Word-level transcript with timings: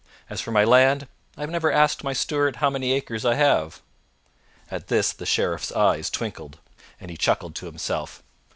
As 0.31 0.41
for 0.41 0.49
my 0.49 0.63
land, 0.63 1.07
I 1.37 1.41
have 1.41 1.51
never 1.51 1.71
asked 1.71 2.03
my 2.03 2.11
steward 2.11 2.55
how 2.55 2.71
many 2.71 2.91
acres 2.91 3.23
I 3.23 3.35
have." 3.35 3.81
At 4.71 4.87
this 4.87 5.13
the 5.13 5.27
Sheriff's 5.27 5.71
eyes 5.71 6.09
twinkled, 6.09 6.57
and 6.99 7.11
he 7.11 7.17
chuckled 7.17 7.53
to 7.57 7.67
himself. 7.67 8.23